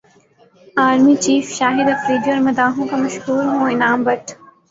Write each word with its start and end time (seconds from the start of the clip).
army 0.77 1.15
چیفشاہد 1.15 1.87
Afridi 1.89 2.29
اور 2.31 2.39
مداحوں 2.41 2.85
کا 2.87 2.97
مشکور 2.97 3.43
ہوں 3.45 3.69
انعام 3.71 4.03
بٹ 4.03 4.23